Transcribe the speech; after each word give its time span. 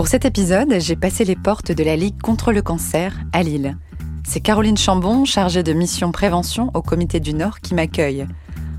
Pour 0.00 0.08
cet 0.08 0.24
épisode, 0.24 0.76
j'ai 0.78 0.96
passé 0.96 1.26
les 1.26 1.36
portes 1.36 1.72
de 1.72 1.84
la 1.84 1.94
Ligue 1.94 2.18
contre 2.22 2.52
le 2.52 2.62
cancer 2.62 3.20
à 3.34 3.42
Lille. 3.42 3.76
C'est 4.26 4.40
Caroline 4.40 4.78
Chambon, 4.78 5.26
chargée 5.26 5.62
de 5.62 5.74
mission 5.74 6.10
prévention 6.10 6.70
au 6.72 6.80
Comité 6.80 7.20
du 7.20 7.34
Nord, 7.34 7.60
qui 7.60 7.74
m'accueille. 7.74 8.26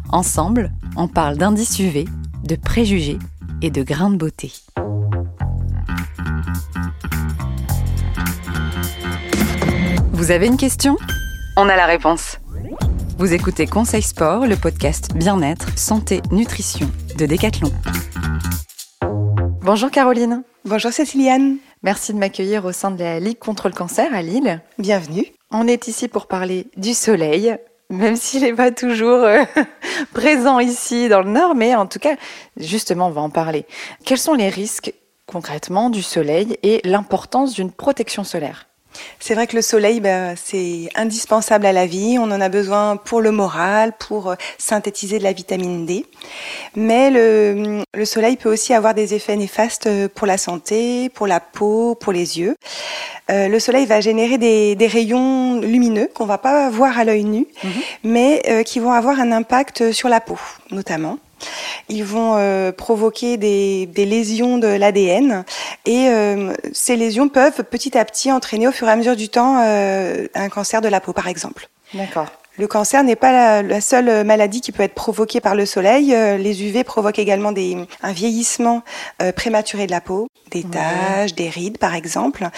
Ensemble, 0.09 0.71
on 0.95 1.07
parle 1.07 1.37
d'indices 1.37 1.77
UV, 1.77 2.05
de 2.43 2.55
préjugés 2.55 3.19
et 3.61 3.69
de 3.69 3.83
grains 3.83 4.09
de 4.09 4.17
beauté. 4.17 4.51
Vous 10.13 10.31
avez 10.31 10.47
une 10.47 10.57
question? 10.57 10.97
On 11.55 11.69
a 11.69 11.75
la 11.75 11.85
réponse. 11.85 12.39
Vous 13.19 13.31
écoutez 13.31 13.67
Conseil 13.67 14.01
Sport, 14.01 14.47
le 14.47 14.55
podcast 14.55 15.13
Bien-être, 15.13 15.77
Santé, 15.77 16.23
Nutrition 16.31 16.89
de 17.19 17.27
Decathlon. 17.27 17.71
Bonjour 19.73 19.89
Caroline. 19.89 20.43
Bonjour 20.65 20.91
Céciliane. 20.91 21.55
Merci 21.81 22.11
de 22.11 22.17
m'accueillir 22.17 22.65
au 22.65 22.73
sein 22.73 22.91
de 22.91 23.01
la 23.01 23.21
Ligue 23.21 23.39
contre 23.39 23.69
le 23.69 23.73
cancer 23.73 24.13
à 24.13 24.21
Lille. 24.21 24.59
Bienvenue. 24.77 25.25
On 25.49 25.65
est 25.65 25.87
ici 25.87 26.09
pour 26.09 26.27
parler 26.27 26.67
du 26.75 26.93
soleil, 26.93 27.55
même 27.89 28.17
s'il 28.17 28.41
n'est 28.41 28.51
pas 28.51 28.71
toujours 28.71 29.23
euh, 29.23 29.45
présent 30.13 30.59
ici 30.59 31.07
dans 31.07 31.21
le 31.21 31.29
Nord, 31.29 31.55
mais 31.55 31.73
en 31.73 31.85
tout 31.85 31.99
cas, 31.99 32.17
justement, 32.57 33.07
on 33.07 33.11
va 33.11 33.21
en 33.21 33.29
parler. 33.29 33.65
Quels 34.03 34.17
sont 34.17 34.33
les 34.33 34.49
risques 34.49 34.93
concrètement 35.25 35.89
du 35.89 36.01
soleil 36.01 36.57
et 36.63 36.81
l'importance 36.83 37.53
d'une 37.53 37.71
protection 37.71 38.25
solaire? 38.25 38.67
C'est 39.19 39.33
vrai 39.33 39.47
que 39.47 39.55
le 39.55 39.61
soleil, 39.61 39.99
ben, 39.99 40.35
c'est 40.41 40.89
indispensable 40.95 41.65
à 41.65 41.73
la 41.73 41.85
vie. 41.85 42.17
On 42.19 42.23
en 42.31 42.41
a 42.41 42.49
besoin 42.49 42.97
pour 42.97 43.21
le 43.21 43.31
moral, 43.31 43.93
pour 43.97 44.31
euh, 44.31 44.35
synthétiser 44.57 45.19
de 45.19 45.23
la 45.23 45.33
vitamine 45.33 45.85
D. 45.85 46.05
Mais 46.75 47.09
le, 47.09 47.83
le, 47.93 48.05
soleil 48.05 48.37
peut 48.37 48.51
aussi 48.51 48.73
avoir 48.73 48.93
des 48.93 49.13
effets 49.13 49.35
néfastes 49.35 49.87
euh, 49.87 50.07
pour 50.13 50.27
la 50.27 50.37
santé, 50.37 51.09
pour 51.09 51.27
la 51.27 51.39
peau, 51.39 51.95
pour 51.95 52.13
les 52.13 52.39
yeux. 52.39 52.55
Euh, 53.29 53.47
le 53.47 53.59
soleil 53.59 53.85
va 53.85 54.01
générer 54.01 54.37
des, 54.37 54.75
des 54.75 54.87
rayons 54.87 55.61
lumineux 55.61 56.09
qu'on 56.13 56.25
va 56.25 56.37
pas 56.37 56.69
voir 56.69 56.97
à 56.97 57.05
l'œil 57.05 57.23
nu, 57.23 57.47
mhm. 57.63 57.71
mais 58.03 58.41
euh, 58.47 58.63
qui 58.63 58.79
vont 58.79 58.91
avoir 58.91 59.19
un 59.19 59.31
impact 59.31 59.91
sur 59.91 60.09
la 60.09 60.19
peau, 60.19 60.39
notamment. 60.71 61.17
Ils 61.89 62.03
vont 62.03 62.35
euh, 62.37 62.71
provoquer 62.71 63.37
des, 63.37 63.87
lésions 63.95 64.57
de 64.57 64.67
l'ADN 64.67 65.43
et 65.85 66.07
euh, 66.09 66.53
ces 66.73 66.95
lésions 66.95 67.29
peuvent 67.29 67.63
petit 67.63 67.97
à 67.97 68.05
petit 68.05 68.31
entraîner 68.31 68.67
au 68.67 68.71
fur 68.71 68.87
et 68.87 68.91
à 68.91 68.95
mesure 68.95 69.15
du 69.15 69.29
temps 69.29 69.61
euh, 69.63 70.27
un 70.33 70.49
cancer 70.49 70.81
de 70.81 70.87
la 70.87 70.99
peau, 70.99 71.13
par 71.13 71.27
exemple. 71.27 71.69
D'accord. 71.93 72.27
Le 72.57 72.67
cancer 72.67 73.03
n'est 73.03 73.15
pas 73.15 73.61
la, 73.61 73.81
seule 73.81 74.23
maladie 74.25 74.61
qui 74.61 74.71
peut 74.71 74.83
être 74.83 74.93
provoquée 74.93 75.41
par 75.41 75.55
le 75.55 75.65
soleil. 75.65 76.07
Les 76.09 76.63
UV 76.63 76.83
provoquent 76.83 77.19
également 77.19 77.51
des, 77.51 77.77
un 78.03 78.11
vieillissement 78.11 78.83
prématuré 79.35 79.85
de 79.87 79.91
la 79.91 80.01
peau, 80.01 80.27
des 80.51 80.63
taches, 80.63 81.33
des 81.33 81.49
rides 81.49 81.77
par 81.77 81.95
exemple, 81.95 82.49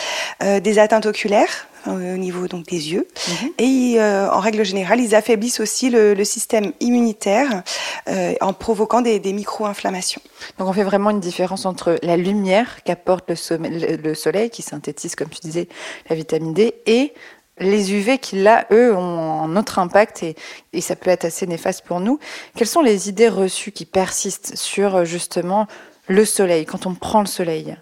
des 0.42 0.80
atteintes 0.80 1.06
oculaires 1.06 1.68
au 1.88 2.18
niveau 2.18 2.48
donc 2.48 2.68
des 2.68 2.92
yeux. 2.92 3.08
Mhm. 3.28 3.50
Et 3.58 3.96
euh, 3.98 4.32
en 4.32 4.40
règle 4.40 4.64
générale, 4.64 5.00
ils 5.00 5.16
affaiblissent 5.16 5.60
aussi 5.60 5.90
le, 5.90 6.24
système 6.24 6.72
immunitaire 6.80 7.64
euh, 8.08 8.34
en 8.40 8.54
provoquant 8.54 9.02
des, 9.02 9.20
micro-inflammations. 9.34 10.22
Donc 10.58 10.68
on 10.70 10.74
fait 10.74 10.84
vraiment 10.84 11.10
une 11.10 11.20
différence 11.20 11.66
entre 11.66 11.98
la 12.02 12.16
lumière 12.16 12.84
qu'apporte 12.84 13.30
le, 13.30 13.98
le, 13.98 14.16
soleil, 14.16 14.50
qui 14.50 14.62
synthétise, 14.62 15.16
comme 15.16 15.30
tu 15.30 15.42
disais, 15.42 15.68
la 16.10 16.16
vitamine 16.16 16.54
D, 16.54 16.76
et 16.86 17.14
les 17.60 17.94
UV 17.94 18.18
qui, 18.18 18.42
là, 18.42 18.66
eux, 18.72 18.96
ont 18.96 19.44
un 19.44 19.56
autre 19.56 19.80
impact 19.80 20.24
et, 20.24 20.36
et, 20.74 20.82
ça 20.82 20.96
peut 20.96 21.10
être 21.10 21.26
assez 21.26 21.46
néfaste 21.48 21.86
pour 21.86 22.00
nous. 22.00 22.20
Quelles 22.56 22.68
sont 22.68 22.82
les 22.82 23.10
idées 23.10 23.30
reçues 23.30 23.72
qui 23.72 23.86
persistent 23.86 24.56
sur 24.56 25.06
justement 25.06 25.68
le 26.08 26.26
soleil, 26.26 26.66
quand 26.66 26.86
on 26.86 26.96
prend 26.96 27.22
le 27.22 27.28
soleil? 27.28 27.76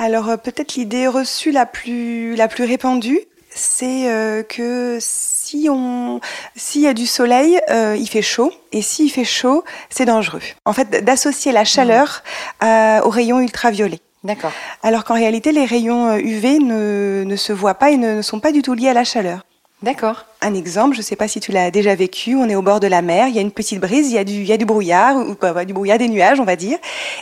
Alors 0.00 0.30
euh, 0.30 0.36
peut-être 0.38 0.76
l'idée 0.76 1.06
reçue 1.06 1.50
la 1.50 1.66
plus, 1.66 2.34
la 2.34 2.48
plus 2.48 2.64
répandue, 2.64 3.20
c'est 3.50 4.10
euh, 4.10 4.42
que 4.42 4.96
si 4.98 5.68
on 5.70 6.20
s'il 6.56 6.80
y 6.80 6.86
a 6.86 6.94
du 6.94 7.06
soleil, 7.06 7.60
euh, 7.68 7.96
il 7.98 8.08
fait 8.08 8.22
chaud 8.22 8.50
et 8.72 8.80
s'il 8.80 9.10
fait 9.10 9.24
chaud, 9.24 9.62
c'est 9.90 10.06
dangereux. 10.06 10.40
En 10.64 10.72
fait, 10.72 11.04
d'associer 11.04 11.52
la 11.52 11.64
chaleur 11.64 12.22
aux 12.62 13.10
rayons 13.10 13.40
ultraviolets. 13.40 14.00
D'accord. 14.22 14.52
Alors 14.82 15.04
qu'en 15.04 15.14
réalité, 15.14 15.52
les 15.52 15.64
rayons 15.64 16.16
UV 16.16 16.58
ne, 16.58 17.24
ne 17.26 17.36
se 17.36 17.52
voient 17.52 17.74
pas 17.74 17.90
et 17.90 17.96
ne 17.96 18.22
sont 18.22 18.40
pas 18.40 18.52
du 18.52 18.62
tout 18.62 18.74
liés 18.74 18.88
à 18.88 18.94
la 18.94 19.04
chaleur. 19.04 19.44
D'accord. 19.82 20.26
Un 20.42 20.54
exemple, 20.54 20.94
je 20.94 21.00
ne 21.00 21.04
sais 21.04 21.16
pas 21.16 21.28
si 21.28 21.38
tu 21.40 21.52
l'as 21.52 21.70
déjà 21.70 21.94
vécu, 21.94 22.34
on 22.34 22.48
est 22.48 22.54
au 22.54 22.62
bord 22.62 22.80
de 22.80 22.86
la 22.86 23.02
mer, 23.02 23.28
il 23.28 23.34
y 23.34 23.38
a 23.38 23.42
une 23.42 23.50
petite 23.50 23.80
brise, 23.80 24.08
il 24.10 24.14
y 24.14 24.18
a 24.18 24.24
du, 24.24 24.32
il 24.32 24.46
y 24.46 24.52
a 24.52 24.56
du 24.56 24.64
brouillard, 24.64 25.16
ou 25.16 25.36
du 25.64 25.72
brouillard, 25.72 25.98
des 25.98 26.08
nuages, 26.08 26.40
on 26.40 26.44
va 26.44 26.56
dire. 26.56 26.78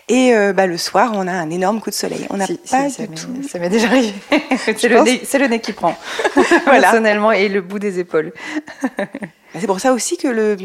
Et 0.08 0.34
euh, 0.34 0.52
bah, 0.52 0.66
le 0.66 0.76
soir, 0.76 1.12
on 1.14 1.26
a 1.26 1.32
un 1.32 1.50
énorme 1.50 1.80
coup 1.80 1.90
de 1.90 1.94
soleil. 1.94 2.26
On 2.30 2.36
n'a 2.36 2.46
pas 2.46 2.88
du 2.88 3.08
tout... 3.08 3.48
Ça 3.48 3.58
m'est 3.58 3.70
déjà 3.70 3.88
arrivé. 3.88 4.12
c'est 4.76 4.88
le, 4.88 4.98
le, 4.98 5.46
nez 5.48 5.60
qui 5.60 5.72
prend, 5.72 5.96
voilà. 6.64 6.82
personnellement, 6.82 7.32
et 7.32 7.48
le 7.48 7.60
bout 7.60 7.78
des 7.78 7.98
épaules. 7.98 8.32
C'est 9.58 9.66
pour 9.66 9.80
ça 9.80 9.92
aussi 9.92 10.18
que 10.18 10.28
le, 10.28 10.56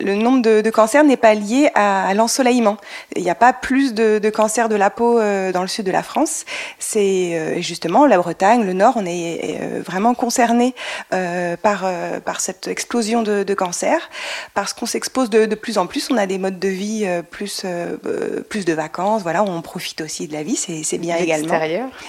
le 0.00 0.14
nombre 0.14 0.42
de, 0.42 0.60
de 0.60 0.70
cancers 0.70 1.02
n'est 1.02 1.16
pas 1.16 1.32
lié 1.34 1.70
à, 1.74 2.12
l'ensoleillement. 2.14 2.76
Il 3.16 3.22
n'y 3.22 3.30
a 3.30 3.34
pas 3.34 3.54
plus 3.54 3.94
de, 3.94 4.18
de 4.18 4.30
cancers 4.30 4.68
de 4.68 4.74
la 4.74 4.90
peau 4.90 5.18
euh, 5.18 5.50
dans 5.50 5.62
le 5.62 5.68
sud 5.68 5.86
de 5.86 5.90
la 5.90 6.02
France. 6.02 6.44
C'est 6.78 7.32
euh, 7.34 7.60
justement 7.62 8.06
la 8.06 8.18
Bretagne, 8.18 8.64
le 8.64 8.74
Nord, 8.74 8.94
on 8.96 9.06
est 9.06 9.58
euh, 9.60 9.80
vraiment 9.84 10.14
concerné 10.14 10.74
par, 11.62 11.87
par 12.24 12.40
cette 12.40 12.68
explosion 12.68 13.22
de, 13.22 13.42
de 13.42 13.54
cancers 13.54 14.10
parce 14.54 14.72
qu'on 14.72 14.86
s'expose 14.86 15.30
de, 15.30 15.46
de, 15.46 15.54
plus 15.54 15.78
en 15.78 15.86
plus. 15.86 16.10
On 16.10 16.16
a 16.16 16.26
des 16.26 16.38
modes 16.38 16.58
de 16.58 16.68
vie 16.68 17.06
plus, 17.30 17.64
plus 18.48 18.64
de 18.64 18.72
vacances. 18.72 19.22
Voilà, 19.22 19.42
on 19.42 19.62
profite 19.62 20.00
aussi 20.00 20.28
de 20.28 20.32
la 20.32 20.42
vie, 20.42 20.56
c'est 20.56 20.98
bien 20.98 21.16
également. 21.16 21.58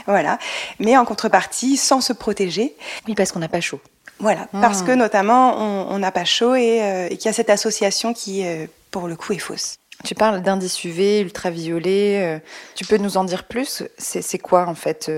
Voilà, 0.08 0.40
mais 0.80 0.98
en 0.98 1.06
contrepartie, 1.06 1.78
sans 1.78 2.02
se 2.02 2.14
protéger. 2.14 2.76
Oui, 3.08 3.16
parce 3.16 3.32
qu'on 3.32 3.40
n'a 3.40 3.50
pas 3.50 3.62
chaud. 3.62 3.82
Voilà, 4.20 4.48
parce 4.52 4.82
que 4.82 4.92
hmm. 4.92 5.00
notamment 5.00 5.90
on 5.90 5.98
n'a 5.98 6.12
pas 6.12 6.26
chaud 6.26 6.54
euh, 6.54 7.08
et, 7.10 7.18
qu'il 7.18 7.26
y 7.26 7.30
a 7.30 7.34
cette 7.34 7.50
association 7.50 8.14
qui, 8.14 8.46
euh, 8.46 8.68
pour 8.92 9.08
le 9.08 9.16
coup, 9.16 9.32
est 9.32 9.40
fausse. 9.40 9.78
Tu 10.04 10.14
parles 10.14 10.42
d'indice 10.42 10.84
UV, 10.84 11.22
ultraviolet. 11.22 12.22
Euh, 12.22 12.40
tu 12.76 12.86
peux 12.86 12.98
nous 12.98 13.18
en 13.18 13.24
dire 13.24 13.46
plus? 13.46 13.84
C'est 13.98 14.38
quoi 14.38 14.68
en 14.68 14.76
fait 14.76 15.12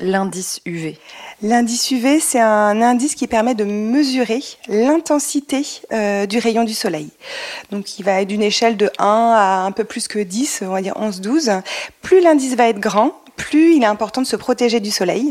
l'indice 0.00 0.60
UV 0.66 0.98
L'indice 1.42 1.90
UV, 1.90 2.20
c'est 2.20 2.40
un 2.40 2.80
indice 2.82 3.14
qui 3.14 3.26
permet 3.26 3.54
de 3.54 3.64
mesurer 3.64 4.40
l'intensité 4.68 5.64
du 6.28 6.38
rayon 6.38 6.64
du 6.64 6.74
soleil. 6.74 7.10
Donc 7.70 7.98
il 7.98 8.04
va 8.04 8.22
être 8.22 8.28
d'une 8.28 8.42
échelle 8.42 8.76
de 8.76 8.90
1 8.98 9.04
à 9.04 9.64
un 9.64 9.72
peu 9.72 9.84
plus 9.84 10.08
que 10.08 10.18
10, 10.18 10.62
on 10.62 10.72
va 10.72 10.82
dire 10.82 10.94
11-12. 10.94 11.62
Plus 12.02 12.20
l'indice 12.20 12.54
va 12.54 12.68
être 12.68 12.80
grand, 12.80 13.14
plus 13.36 13.76
il 13.76 13.82
est 13.82 13.86
important 13.86 14.22
de 14.22 14.26
se 14.26 14.36
protéger 14.36 14.80
du 14.80 14.90
soleil, 14.90 15.30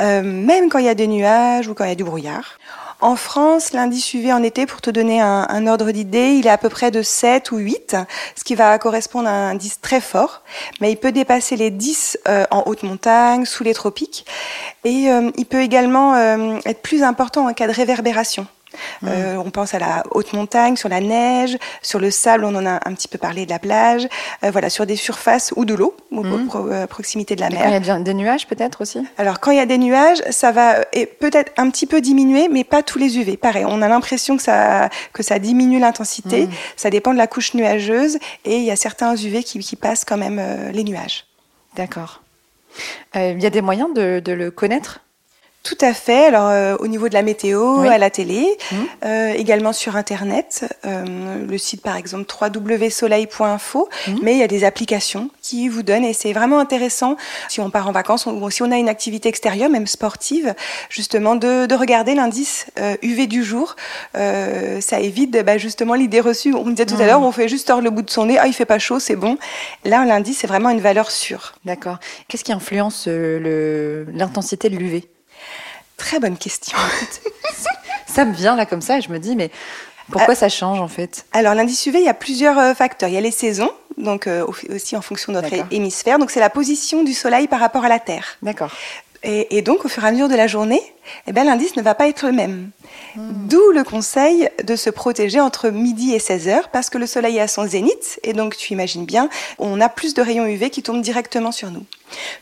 euh, 0.00 0.22
même 0.22 0.68
quand 0.68 0.78
il 0.78 0.86
y 0.86 0.90
a 0.90 0.94
des 0.94 1.06
nuages 1.06 1.68
ou 1.68 1.74
quand 1.74 1.84
il 1.84 1.88
y 1.88 1.92
a 1.92 1.96
du 1.96 2.04
brouillard. 2.04 2.58
En 3.00 3.14
France, 3.14 3.72
l'indice 3.72 4.14
UV 4.14 4.32
en 4.32 4.42
été, 4.42 4.64
pour 4.64 4.80
te 4.80 4.88
donner 4.88 5.20
un, 5.20 5.66
ordre 5.66 5.90
d'idée, 5.90 6.36
il 6.38 6.46
est 6.46 6.50
à 6.50 6.56
peu 6.56 6.70
près 6.70 6.90
de 6.90 7.02
7 7.02 7.52
ou 7.52 7.58
8, 7.58 7.94
ce 8.34 8.42
qui 8.42 8.54
va 8.54 8.78
correspondre 8.78 9.28
à 9.28 9.32
un 9.32 9.50
indice 9.50 9.80
très 9.82 10.00
fort, 10.00 10.42
mais 10.80 10.92
il 10.92 10.96
peut 10.96 11.12
dépasser 11.12 11.56
les 11.56 11.70
10 11.70 12.18
euh, 12.26 12.44
en 12.50 12.62
haute 12.64 12.84
montagne, 12.84 13.44
sous 13.44 13.64
les 13.64 13.74
tropiques, 13.74 14.24
et 14.84 15.10
euh, 15.10 15.30
il 15.36 15.44
peut 15.44 15.60
également 15.60 16.16
être 16.64 16.80
plus 16.80 17.02
important 17.02 17.46
en 17.46 17.52
cas 17.52 17.66
de 17.66 17.72
réverbération. 17.72 18.46
Euh, 19.04 19.36
on 19.36 19.50
pense 19.50 19.74
à 19.74 19.78
la 19.78 20.02
haute 20.12 20.32
montagne, 20.32 20.76
sur 20.76 20.88
la 20.88 21.00
neige, 21.00 21.58
sur 21.82 21.98
le 21.98 22.10
sable, 22.10 22.44
on 22.44 22.54
en 22.54 22.66
a 22.66 22.74
un 22.88 22.94
petit 22.94 23.08
peu 23.08 23.18
parlé 23.18 23.44
de 23.46 23.50
la 23.50 23.58
plage, 23.58 24.08
euh, 24.44 24.50
voilà, 24.50 24.70
sur 24.70 24.86
des 24.86 24.96
surfaces 24.96 25.52
ou 25.56 25.64
de 25.64 25.74
l'eau, 25.74 25.94
mmh. 26.10 26.72
à 26.72 26.86
proximité 26.86 27.36
de 27.36 27.40
la 27.40 27.50
mer. 27.50 27.62
Quand 27.62 27.68
il 27.68 27.86
y 27.86 27.90
a 27.90 27.98
des 27.98 28.14
nuages 28.14 28.46
peut-être 28.46 28.82
aussi? 28.82 29.06
Alors 29.18 29.40
quand 29.40 29.50
il 29.50 29.58
y 29.58 29.60
a 29.60 29.66
des 29.66 29.78
nuages, 29.78 30.22
ça 30.30 30.52
va 30.52 30.84
peut-être 31.20 31.52
un 31.56 31.70
petit 31.70 31.86
peu 31.86 32.00
diminuer, 32.00 32.48
mais 32.48 32.64
pas 32.64 32.82
tous 32.82 32.98
les 32.98 33.18
UV. 33.18 33.36
Pareil, 33.36 33.64
on 33.66 33.82
a 33.82 33.88
l'impression 33.88 34.36
que 34.36 34.42
ça, 34.42 34.88
que 35.12 35.22
ça 35.22 35.38
diminue 35.38 35.78
l'intensité, 35.78 36.46
mmh. 36.46 36.50
ça 36.76 36.90
dépend 36.90 37.12
de 37.12 37.18
la 37.18 37.26
couche 37.26 37.54
nuageuse, 37.54 38.18
et 38.44 38.56
il 38.56 38.64
y 38.64 38.70
a 38.70 38.76
certains 38.76 39.14
UV 39.14 39.42
qui, 39.42 39.76
passent 39.76 40.04
quand 40.04 40.16
même 40.16 40.38
euh, 40.40 40.70
les 40.70 40.84
nuages. 40.84 41.26
D'accord. 41.74 42.22
Il 43.14 43.42
y 43.42 43.46
a 43.46 43.50
des 43.50 43.62
moyens 43.62 43.92
de 43.94 44.32
le 44.32 44.50
connaître? 44.50 45.00
Tout 45.66 45.76
à 45.80 45.92
fait. 45.92 46.26
Alors 46.26 46.48
euh, 46.48 46.76
au 46.78 46.86
niveau 46.86 47.08
de 47.08 47.14
la 47.14 47.22
météo, 47.22 47.80
à 47.80 47.98
la 47.98 48.08
télé, 48.08 48.46
mmh. 48.70 48.76
euh, 49.04 49.32
également 49.32 49.72
sur 49.72 49.96
Internet, 49.96 50.64
euh, 50.84 51.44
le 51.44 51.58
site 51.58 51.82
par 51.82 51.96
exemple 51.96 52.32
www.soleil.info, 52.40 53.88
mmh. 54.06 54.14
mais 54.22 54.34
il 54.34 54.38
y 54.38 54.44
a 54.44 54.46
des 54.46 54.62
applications 54.62 55.28
qui 55.42 55.68
vous 55.68 55.82
donnent 55.82 56.04
et 56.04 56.12
c'est 56.12 56.32
vraiment 56.32 56.60
intéressant 56.60 57.16
si 57.48 57.60
on 57.60 57.70
part 57.70 57.88
en 57.88 57.92
vacances 57.92 58.26
ou 58.26 58.50
si 58.50 58.62
on 58.62 58.70
a 58.70 58.76
une 58.76 58.88
activité 58.88 59.28
extérieure, 59.28 59.68
même 59.68 59.88
sportive, 59.88 60.54
justement 60.88 61.34
de, 61.34 61.66
de 61.66 61.74
regarder 61.74 62.14
l'indice 62.14 62.66
UV 63.02 63.26
du 63.26 63.42
jour. 63.42 63.74
ça 64.14 65.00
évite 65.00 65.32
bah, 65.32 65.58
justement 65.58 65.94
l'idée 65.94 66.20
reçue. 66.20 66.54
On 66.54 66.70
disait 66.70 66.86
tout 66.86 66.94
à 66.94 67.04
mmh. 67.04 67.06
l'heure, 67.06 67.22
on 67.22 67.32
fait 67.32 67.48
juste 67.48 67.66
tordre 67.66 67.82
le 67.82 67.90
bout 67.90 68.02
de 68.02 68.10
son 68.10 68.26
nez, 68.26 68.38
ah 68.38 68.46
il 68.46 68.52
fait 68.52 68.64
pas 68.64 68.78
chaud, 68.78 69.00
c'est 69.00 69.16
bon. 69.16 69.36
Là 69.84 70.04
l'indice 70.04 70.38
c'est 70.38 70.46
vraiment 70.46 70.70
une 70.70 70.80
valeur 70.80 71.10
sûre. 71.10 71.54
D'accord. 71.64 71.98
Qu'est-ce 72.28 72.44
qui 72.44 72.52
influence 72.52 73.08
l'intensité 73.08 74.70
de 74.70 74.76
l'UV 74.76 75.08
Très 75.96 76.20
bonne 76.20 76.36
question. 76.36 76.76
ça 78.06 78.24
me 78.24 78.34
vient 78.34 78.56
là 78.56 78.66
comme 78.66 78.82
ça 78.82 78.98
et 78.98 79.00
je 79.00 79.10
me 79.10 79.18
dis, 79.18 79.36
mais 79.36 79.50
Pourquoi 80.10 80.34
ça 80.34 80.48
change 80.48 80.80
en 80.80 80.88
fait? 80.88 81.26
Alors 81.32 81.54
l'indice 81.54 81.84
UV, 81.86 81.98
il 81.98 82.04
y 82.04 82.08
a 82.08 82.14
plusieurs 82.14 82.76
facteurs. 82.76 83.08
Il 83.08 83.14
y 83.14 83.18
a 83.18 83.20
les 83.20 83.30
saisons, 83.30 83.70
donc 83.96 84.28
aussi 84.68 84.96
en 84.96 85.02
fonction 85.02 85.32
de 85.32 85.40
notre 85.40 85.54
hémisphère. 85.70 86.18
Donc 86.18 86.30
c'est 86.30 86.40
la 86.40 86.50
position 86.50 87.02
du 87.02 87.12
Soleil 87.14 87.48
par 87.48 87.60
rapport 87.60 87.84
à 87.84 87.88
la 87.88 87.98
Terre. 87.98 88.36
D'accord. 88.42 88.72
Et, 89.22 89.62
donc, 89.62 89.84
au 89.84 89.88
fur 89.88 90.04
et 90.04 90.08
à 90.08 90.12
mesure 90.12 90.28
de 90.28 90.34
la 90.34 90.46
journée, 90.46 90.80
eh 91.26 91.32
ben, 91.32 91.44
l'indice 91.44 91.76
ne 91.76 91.82
va 91.82 91.94
pas 91.94 92.08
être 92.08 92.26
le 92.26 92.32
même. 92.32 92.70
Hmm. 93.16 93.48
D'où 93.48 93.70
le 93.72 93.84
conseil 93.84 94.48
de 94.64 94.76
se 94.76 94.90
protéger 94.90 95.40
entre 95.40 95.70
midi 95.70 96.14
et 96.14 96.18
16 96.18 96.48
heures, 96.48 96.68
parce 96.68 96.90
que 96.90 96.98
le 96.98 97.06
soleil 97.06 97.38
est 97.38 97.40
à 97.40 97.48
son 97.48 97.66
zénith, 97.66 98.20
et 98.22 98.32
donc 98.32 98.56
tu 98.56 98.72
imagines 98.72 99.04
bien, 99.04 99.28
on 99.58 99.80
a 99.80 99.88
plus 99.88 100.14
de 100.14 100.22
rayons 100.22 100.46
UV 100.46 100.70
qui 100.70 100.82
tombent 100.82 101.02
directement 101.02 101.52
sur 101.52 101.70
nous. 101.70 101.84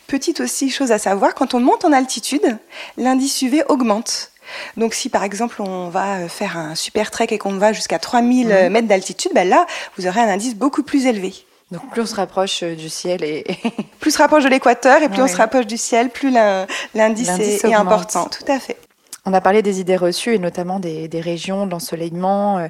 Petite 0.07 0.41
aussi 0.41 0.71
chose 0.71 0.93
à 0.93 0.99
savoir, 0.99 1.35
quand 1.35 1.55
on 1.55 1.61
monte 1.61 1.85
en 1.85 1.93
altitude, 1.93 2.59
l'indice 2.97 3.41
UV 3.43 3.63
augmente. 3.69 4.31
Donc 4.77 4.93
si 4.93 5.09
par 5.09 5.25
exemple 5.25 5.63
on 5.63 5.89
va 5.89 6.29
faire 6.29 6.59
un 6.59 6.75
super 6.75 7.11
trek 7.11 7.29
et 7.31 7.39
qu'on 7.39 7.57
va 7.57 7.73
jusqu'à 7.73 7.99
3000 7.99 8.47
hmm. 8.47 8.69
mètres 8.69 8.89
d'altitude, 8.89 9.33
ben 9.35 9.49
là 9.49 9.67
vous 9.97 10.07
aurez 10.07 10.21
un 10.21 10.29
indice 10.29 10.55
beaucoup 10.55 10.83
plus 10.83 11.07
élevé. 11.07 11.33
Donc 11.71 11.91
plus 11.91 12.03
on 12.03 12.07
se 12.07 12.15
rapproche 12.15 12.63
euh, 12.63 12.77
du 12.77 12.89
ciel 12.89 13.25
et 13.25 13.45
plus 14.01 14.11
on 14.11 14.15
se 14.15 14.19
rapproche 14.19 14.45
de 14.45 14.49
l'équateur 14.49 15.03
et 15.03 15.09
plus 15.09 15.23
on 15.23 15.29
se 15.29 15.37
rapproche 15.37 15.67
du 15.67 15.79
ciel, 15.79 16.11
plus 16.11 16.31
l'indice 16.95 17.29
est, 17.29 17.65
important. 17.73 18.29
Tout 18.29 18.51
à 18.51 18.59
fait. 18.59 18.77
On 19.27 19.33
a 19.33 19.41
parlé 19.41 19.63
des 19.63 19.81
idées 19.81 19.97
reçues 19.97 20.35
et 20.35 20.39
notamment 20.39 20.79
des, 20.79 21.09
régions, 21.15 21.67
de 21.67 21.71
l'ensoleillement 21.71 22.59
euh, 22.59 22.69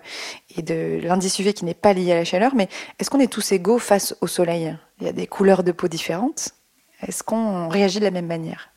et 0.56 0.62
de 0.62 1.00
l'indice 1.02 1.38
UV 1.41 1.52
qui 1.52 1.64
n'est 1.64 1.75
pas 1.75 1.93
lié 1.93 2.12
à 2.12 2.17
la 2.17 2.25
chaleur. 2.25 2.55
Mais 2.55 2.69
est-ce 2.99 3.11
qu'on 3.11 3.20
est 3.20 3.32
tous 3.32 3.52
égaux 3.52 3.79
face 3.79 4.14
au 4.20 4.29
soleil? 4.29 4.76
Il 5.00 5.06
y 5.06 5.11
a 5.11 5.12
des 5.12 5.26
couleurs 5.26 5.64
de 5.64 5.73
peau 5.73 5.88
différentes? 5.88 6.50
Est-ce 7.06 7.25
qu'on 7.25 7.69
réagit 7.69 7.99
de 7.99 8.05
la 8.05 8.12
même 8.12 8.26
manière? 8.26 8.70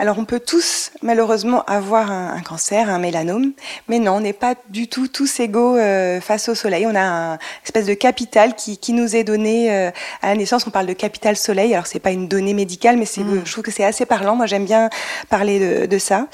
Alors 0.00 0.18
on 0.18 0.24
peut 0.24 0.40
tous 0.40 0.92
malheureusement 1.02 1.62
avoir 1.66 2.10
un, 2.10 2.40
cancer, 2.40 2.88
un 2.88 2.98
mélanome, 2.98 3.52
mais 3.86 3.98
non, 3.98 4.12
on 4.12 4.20
n'est 4.20 4.32
pas 4.32 4.54
du 4.70 4.88
tout 4.88 5.08
tous 5.08 5.40
égaux 5.40 5.76
euh, 5.76 6.22
face 6.22 6.48
au 6.48 6.54
soleil. 6.54 6.86
On 6.86 6.94
a 6.94 7.34
un 7.34 7.38
espèce 7.64 7.84
de 7.84 7.92
capital 7.92 8.56
qui, 8.56 8.78
qui 8.78 8.94
nous 8.94 9.14
est 9.14 9.24
donné 9.24 9.70
euh, 9.70 9.90
à 10.22 10.28
la 10.28 10.36
naissance. 10.36 10.66
On 10.66 10.70
parle 10.70 10.86
de 10.86 10.94
capital 10.94 11.36
soleil. 11.36 11.74
Alors 11.74 11.86
c'est 11.86 11.98
pas 11.98 12.12
une 12.12 12.28
donnée 12.28 12.54
médicale, 12.54 12.96
mais 12.96 13.04
c'est, 13.04 13.20
mm. 13.20 13.42
je 13.44 13.52
trouve 13.52 13.62
que 13.62 13.70
c'est 13.70 13.84
assez 13.84 14.06
parlant. 14.06 14.36
Moi 14.36 14.46
j'aime 14.46 14.64
bien 14.64 14.88
parler 15.28 15.60
de, 15.60 15.84
de 15.84 15.98
ça. 15.98 16.28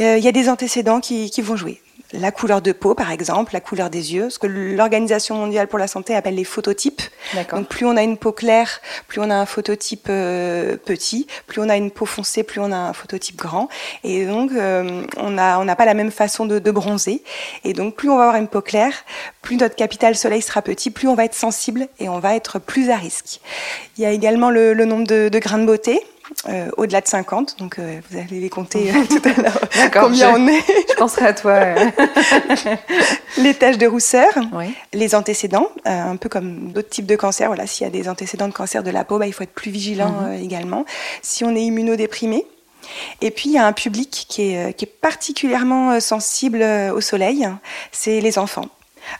Euh, 0.00 0.16
il 0.18 0.24
y 0.24 0.28
a 0.28 0.32
des 0.32 0.48
antécédents 0.48 0.98
qui, 0.98 1.30
qui 1.30 1.40
vont 1.40 1.54
jouer 1.54 1.83
la 2.14 2.30
couleur 2.30 2.62
de 2.62 2.72
peau, 2.72 2.94
par 2.94 3.10
exemple, 3.10 3.52
la 3.52 3.60
couleur 3.60 3.90
des 3.90 4.14
yeux, 4.14 4.30
ce 4.30 4.38
que 4.38 4.46
l'Organisation 4.46 5.34
mondiale 5.34 5.68
pour 5.68 5.78
la 5.78 5.88
santé 5.88 6.14
appelle 6.14 6.36
les 6.36 6.44
phototypes. 6.44 7.02
Donc 7.50 7.68
plus 7.68 7.86
on 7.86 7.96
a 7.96 8.02
une 8.02 8.16
peau 8.16 8.32
claire, 8.32 8.80
plus 9.08 9.20
on 9.20 9.30
a 9.30 9.34
un 9.34 9.46
phototype 9.46 10.06
euh, 10.08 10.76
petit, 10.76 11.26
plus 11.46 11.60
on 11.60 11.68
a 11.68 11.76
une 11.76 11.90
peau 11.90 12.06
foncée, 12.06 12.42
plus 12.42 12.60
on 12.60 12.70
a 12.70 12.76
un 12.76 12.92
phototype 12.92 13.36
grand. 13.36 13.68
Et 14.04 14.26
donc 14.26 14.52
euh, 14.52 15.02
on 15.16 15.30
n'a 15.30 15.60
on 15.60 15.66
pas 15.74 15.84
la 15.84 15.94
même 15.94 16.12
façon 16.12 16.46
de, 16.46 16.58
bronzer. 16.70 17.22
Et 17.64 17.72
donc 17.72 17.96
plus 17.96 18.08
on 18.08 18.16
va 18.16 18.24
avoir 18.24 18.36
une 18.36 18.48
peau 18.48 18.60
claire, 18.60 18.92
plus 19.42 19.56
notre 19.56 19.76
capital 19.76 20.14
soleil 20.14 20.42
sera 20.42 20.62
petit, 20.62 20.90
plus 20.90 21.08
on 21.08 21.14
va 21.14 21.24
être 21.24 21.34
sensible 21.34 21.88
et 21.98 22.08
on 22.08 22.20
va 22.20 22.36
être 22.36 22.58
plus 22.58 22.90
à 22.90 22.96
risque. 22.96 23.40
Il 23.96 24.02
y 24.02 24.06
a 24.06 24.10
également 24.10 24.50
le, 24.50 24.74
nombre 24.84 25.06
de, 25.06 25.28
de 25.28 25.38
grains 25.38 25.58
de 25.58 25.66
beauté. 25.66 26.00
Euh, 26.48 26.70
au-delà 26.76 27.00
de 27.00 27.06
50. 27.06 27.58
Donc, 27.58 27.78
euh, 27.78 28.00
vous 28.10 28.18
allez 28.18 28.40
les 28.40 28.48
compter 28.48 28.90
euh, 28.90 29.04
tout 29.08 29.28
à 29.28 29.42
l'heure. 29.42 29.60
Combien 29.92 30.34
on 30.34 30.48
est 30.48 30.60
Je 30.90 30.94
penserai 30.96 31.26
à 31.26 31.32
toi. 31.34 31.60
les 33.38 33.54
taches 33.54 33.78
de 33.78 33.86
rousseur, 33.86 34.30
les 34.92 35.14
antécédents, 35.14 35.68
un 35.84 36.16
peu 36.16 36.28
comme 36.28 36.72
d'autres 36.72 36.88
types 36.88 37.06
de 37.06 37.16
cancers. 37.16 37.48
Voilà, 37.48 37.66
s'il 37.66 37.84
y 37.84 37.86
a 37.86 37.90
des 37.90 38.08
antécédents 38.08 38.48
de 38.48 38.54
cancer 38.54 38.82
de 38.82 38.90
la 38.90 39.04
peau, 39.04 39.18
bah, 39.18 39.26
il 39.26 39.32
faut 39.32 39.42
être 39.42 39.54
plus 39.54 39.70
vigilant 39.70 40.22
mhm. 40.22 40.42
également. 40.42 40.84
Si 41.22 41.44
on 41.44 41.54
est 41.54 41.62
immunodéprimé, 41.62 42.46
et 43.22 43.30
puis, 43.30 43.48
il 43.48 43.52
y 43.52 43.58
a 43.58 43.66
un 43.66 43.72
public 43.72 44.26
qui 44.28 44.52
est, 44.52 44.74
qui 44.74 44.84
est 44.84 44.94
particulièrement 45.00 45.98
sensible 46.00 46.62
au 46.94 47.00
soleil, 47.00 47.48
c'est 47.92 48.20
les 48.20 48.38
enfants. 48.38 48.66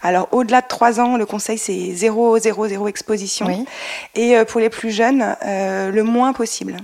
Alors, 0.02 0.28
au-delà 0.32 0.60
de 0.60 0.66
3 0.68 1.00
ans, 1.00 1.16
le 1.16 1.24
conseil, 1.24 1.56
c'est 1.56 1.94
0, 1.94 2.38
0, 2.38 2.68
0 2.68 2.88
exposition. 2.88 3.66
Et 4.14 4.36
pour 4.48 4.60
les 4.60 4.68
plus 4.68 4.90
jeunes, 4.90 5.34
le 5.42 6.02
moins 6.02 6.34
possible. 6.34 6.76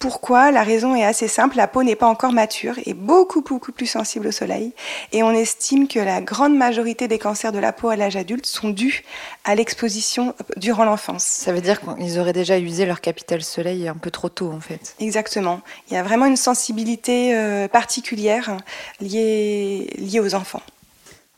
Pourquoi 0.00 0.50
La 0.50 0.62
raison 0.62 0.96
est 0.96 1.04
assez 1.04 1.28
simple, 1.28 1.58
la 1.58 1.68
peau 1.68 1.82
n'est 1.82 1.94
pas 1.94 2.06
encore 2.06 2.32
mature 2.32 2.76
et 2.86 2.94
beaucoup 2.94 3.42
beaucoup 3.42 3.70
plus 3.70 3.86
sensible 3.86 4.28
au 4.28 4.32
soleil 4.32 4.72
et 5.12 5.22
on 5.22 5.30
estime 5.30 5.88
que 5.88 5.98
la 5.98 6.22
grande 6.22 6.56
majorité 6.56 7.06
des 7.06 7.18
cancers 7.18 7.52
de 7.52 7.58
la 7.58 7.74
peau 7.74 7.90
à 7.90 7.96
l'âge 7.96 8.16
adulte 8.16 8.46
sont 8.46 8.70
dus 8.70 9.04
à 9.44 9.54
l'exposition 9.54 10.34
durant 10.56 10.86
l'enfance. 10.86 11.22
Ça 11.22 11.52
veut 11.52 11.60
dire 11.60 11.82
qu'ils 11.82 12.18
auraient 12.18 12.32
déjà 12.32 12.58
usé 12.58 12.86
leur 12.86 13.02
capital 13.02 13.42
soleil 13.42 13.88
un 13.88 13.94
peu 13.94 14.10
trop 14.10 14.30
tôt 14.30 14.50
en 14.50 14.60
fait. 14.60 14.96
Exactement. 15.00 15.60
Il 15.90 15.94
y 15.94 15.98
a 15.98 16.02
vraiment 16.02 16.24
une 16.24 16.38
sensibilité 16.38 17.36
euh, 17.36 17.68
particulière 17.68 18.56
liée, 19.02 19.90
liée 19.98 20.20
aux 20.20 20.34
enfants. 20.34 20.62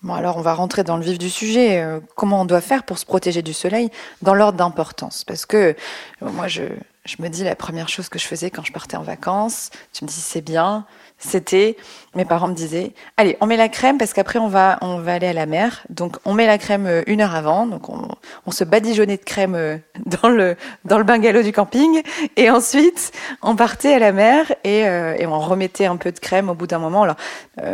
Bon, 0.02 0.14
alors 0.14 0.36
on 0.36 0.40
va 0.40 0.54
rentrer 0.54 0.84
dans 0.84 0.96
le 0.96 1.02
vif 1.02 1.18
du 1.18 1.30
sujet. 1.30 1.80
Euh, 1.80 1.98
comment 2.14 2.42
on 2.42 2.44
doit 2.44 2.60
faire 2.60 2.84
pour 2.84 2.98
se 2.98 3.06
protéger 3.06 3.42
du 3.42 3.52
soleil 3.52 3.90
dans 4.20 4.34
l'ordre 4.34 4.58
d'importance? 4.58 5.24
Parce 5.24 5.46
que 5.46 5.56
euh, 5.56 5.74
moi, 6.20 6.46
je, 6.46 6.62
je 7.04 7.16
me 7.20 7.28
dis 7.28 7.42
la 7.42 7.56
première 7.56 7.88
chose 7.88 8.08
que 8.08 8.18
je 8.18 8.26
faisais 8.26 8.50
quand 8.50 8.64
je 8.64 8.72
partais 8.72 8.96
en 8.96 9.02
vacances, 9.02 9.70
tu 9.92 10.04
me 10.04 10.08
dis 10.08 10.20
c'est 10.20 10.40
bien, 10.40 10.86
c'était 11.24 11.76
mes 12.14 12.24
parents 12.24 12.48
me 12.48 12.54
disaient 12.54 12.92
allez 13.16 13.36
on 13.40 13.46
met 13.46 13.56
la 13.56 13.68
crème 13.68 13.96
parce 13.96 14.12
qu'après 14.12 14.38
on 14.38 14.48
va 14.48 14.78
on 14.82 14.98
va 14.98 15.14
aller 15.14 15.28
à 15.28 15.32
la 15.32 15.46
mer 15.46 15.84
donc 15.88 16.16
on 16.24 16.34
met 16.34 16.46
la 16.46 16.58
crème 16.58 16.86
euh, 16.86 17.02
une 17.06 17.20
heure 17.20 17.34
avant 17.34 17.66
donc 17.66 17.88
on, 17.88 18.08
on 18.46 18.50
se 18.50 18.64
badigeonnait 18.64 19.16
de 19.16 19.24
crème 19.24 19.54
euh, 19.54 19.76
dans 20.22 20.28
le 20.28 20.56
dans 20.84 20.98
le 20.98 21.04
bungalow 21.04 21.42
du 21.42 21.52
camping 21.52 22.02
et 22.36 22.50
ensuite 22.50 23.12
on 23.40 23.56
partait 23.56 23.94
à 23.94 23.98
la 23.98 24.12
mer 24.12 24.52
et, 24.64 24.86
euh, 24.86 25.14
et 25.18 25.26
on 25.26 25.38
remettait 25.38 25.86
un 25.86 25.96
peu 25.96 26.12
de 26.12 26.18
crème 26.18 26.50
au 26.50 26.54
bout 26.54 26.66
d'un 26.66 26.78
moment 26.78 27.02
alors 27.02 27.16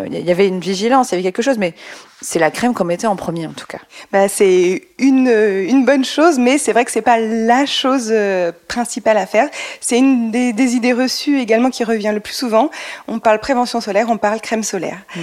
il 0.07 0.19
y 0.19 0.31
avait 0.31 0.49
une 0.49 0.61
vigilance 0.61 1.11
il 1.11 1.13
y 1.13 1.15
avait 1.17 1.23
quelque 1.23 1.43
chose 1.43 1.59
mais 1.59 1.75
c'est 2.21 2.39
la 2.39 2.51
crème 2.51 2.75
qu'on 2.75 2.85
mettait 2.85 3.07
en 3.07 3.15
premier 3.15 3.47
en 3.47 3.53
tout 3.53 3.67
cas. 3.67 3.79
Bah, 4.11 4.29
c'est 4.29 4.89
une, 4.99 5.29
une 5.29 5.85
bonne 5.85 6.05
chose, 6.05 6.37
mais 6.41 6.59
c'est 6.59 6.73
vrai 6.73 6.85
que 6.85 6.91
c'est 6.91 7.01
pas 7.01 7.21
la 7.21 7.65
chose 7.65 8.13
principale 8.67 9.19
à 9.19 9.27
faire. 9.27 9.49
C'est 9.81 9.99
une 9.99 10.33
des, 10.33 10.53
des 10.53 10.75
idées 10.75 10.93
reçues 10.93 11.39
également 11.39 11.71
qui 11.71 11.85
revient 11.85 12.11
le 12.13 12.19
plus 12.19 12.35
souvent. 12.35 12.71
On 13.07 13.21
parle 13.21 13.38
prévention 13.39 13.81
solaire, 13.81 14.09
on 14.11 14.19
parle 14.19 14.41
crème 14.41 14.63
solaire. 14.63 14.99
Hmm. 15.17 15.21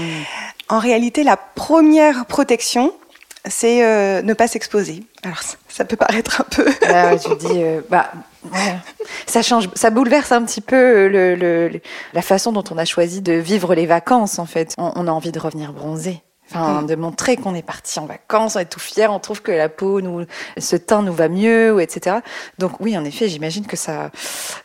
En 0.69 0.79
réalité, 0.79 1.23
la 1.23 1.37
première 1.37 2.25
protection, 2.25 2.93
c'est 3.47 3.85
euh, 3.85 4.21
ne 4.21 4.33
pas 4.33 4.47
s'exposer. 4.47 5.03
Alors 5.23 5.39
ça, 5.67 5.85
peut 5.85 5.95
paraître 5.95 6.41
un 6.41 6.45
peu. 6.49 6.65
Ah 6.87 7.15
tu 7.17 7.35
dis, 7.35 7.63
euh, 7.63 7.81
bah, 7.89 8.11
ça 9.25 9.41
change, 9.41 9.69
ça 9.75 9.89
bouleverse 9.89 10.31
un 10.31 10.43
petit 10.43 10.61
peu 10.61 11.07
le, 11.07 11.81
la 12.13 12.21
façon 12.21 12.51
dont 12.51 12.63
on 12.71 12.77
a 12.77 12.85
choisi 12.85 13.21
de 13.21 13.33
vivre 13.33 13.75
les 13.75 13.85
vacances 13.85 14.39
en 14.39 14.45
fait. 14.45 14.73
On, 14.77 15.07
a 15.07 15.11
envie 15.11 15.31
de 15.31 15.39
revenir 15.39 15.73
bronzé. 15.73 16.21
Enfin, 16.47 16.81
hmm. 16.81 16.87
de 16.87 16.95
montrer 16.95 17.37
qu'on 17.37 17.55
est 17.55 17.65
parti 17.65 17.97
en 17.97 18.05
vacances, 18.05 18.55
on 18.55 18.59
est 18.59 18.65
tout 18.65 18.79
fier, 18.79 19.11
on 19.11 19.19
trouve 19.19 19.41
que 19.41 19.51
la 19.51 19.67
peau, 19.67 19.99
nous, 20.01 20.25
ce 20.59 20.75
teint 20.75 21.01
nous 21.01 21.13
va 21.13 21.27
mieux, 21.27 21.81
etc. 21.81 22.17
Donc 22.59 22.73
oui, 22.79 22.95
en 22.95 23.03
effet, 23.03 23.27
j'imagine 23.27 23.65
que 23.65 23.75
ça. 23.75 24.11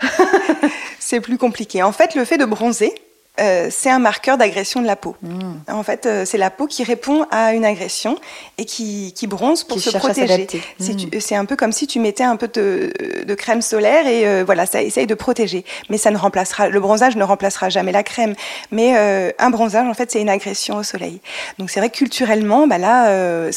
c'est 0.98 1.20
plus 1.20 1.38
compliqué. 1.38 1.82
En 1.82 1.92
fait, 1.92 2.14
le 2.14 2.26
fait 2.26 2.36
de 2.36 2.44
bronzer, 2.44 2.92
euh, 3.40 3.68
c'est 3.70 3.90
un 3.90 3.98
marqueur 3.98 4.36
d'agression 4.36 4.82
de 4.82 4.86
la 4.86 4.96
peau. 4.96 5.16
Hmm. 5.22 5.54
En 5.68 5.82
fait, 5.82 6.06
euh, 6.06 6.24
c'est 6.24 6.38
la 6.38 6.50
peau 6.50 6.66
qui 6.66 6.84
répond 6.84 7.26
à 7.30 7.54
une 7.54 7.64
agression 7.64 8.16
et 8.58 8.64
qui, 8.64 9.12
bronze 9.26 9.64
pour 9.64 9.80
se 9.80 9.96
protéger. 9.96 10.46
Hmm. 10.78 10.84
C'est 11.20 11.36
un 11.36 11.44
peu 11.44 11.56
comme 11.56 11.72
si 11.72 11.86
tu 11.86 12.00
mettais 12.00 12.24
un 12.24 12.36
peu 12.36 12.48
de, 12.48 13.34
crème 13.34 13.62
solaire 13.62 14.06
et 14.06 14.26
euh, 14.26 14.42
voilà, 14.44 14.66
ça 14.66 14.82
essaye 14.82 15.06
de 15.06 15.14
protéger. 15.14 15.64
Mais 15.88 15.96
ça 15.96 16.10
ne 16.10 16.16
remplacera, 16.16 16.68
le 16.68 16.80
bronzage 16.80 17.16
ne 17.16 17.24
remplacera 17.24 17.70
jamais 17.70 17.92
la 17.92 18.02
crème. 18.02 18.34
Mais 18.70 18.96
un 19.38 19.50
bronzage, 19.50 19.86
en 19.86 19.94
fait, 19.94 20.10
c'est 20.10 20.20
une 20.20 20.28
agression 20.28 20.76
au 20.76 20.82
soleil. 20.82 21.20
Donc 21.58 21.70
c'est 21.70 21.80
vrai 21.80 21.90
que 21.90 21.96
culturellement, 21.96 22.66
bah 22.66 22.78
là, 22.78 23.50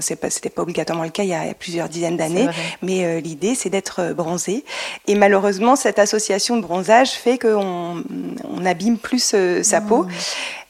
c'était 0.00 0.50
pas 0.50 0.62
obligatoirement 0.62 1.04
le 1.04 1.10
cas 1.10 1.24
il 1.24 1.30
y 1.30 1.34
a 1.34 1.54
plusieurs 1.58 1.88
dizaines 1.88 2.16
d'années, 2.16 2.48
mais 2.82 3.20
l'idée 3.20 3.54
c'est 3.54 3.70
d'être 3.70 4.12
bronzé. 4.14 4.64
Et 5.06 5.14
malheureusement, 5.14 5.76
cette 5.76 5.98
association 5.98 6.56
de 6.56 6.62
bronzage 6.62 7.10
fait 7.10 7.38
qu'on 7.38 8.04
on 8.44 8.64
abîme 8.64 8.98
plus 8.98 9.17
euh, 9.34 9.62
sa 9.62 9.80
peau. 9.80 10.04
Mmh. 10.04 10.10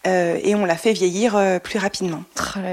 Euh, 0.06 0.38
et 0.42 0.54
on 0.54 0.64
la 0.64 0.76
fait 0.76 0.92
vieillir 0.92 1.36
euh, 1.36 1.58
plus 1.58 1.78
rapidement. 1.78 2.22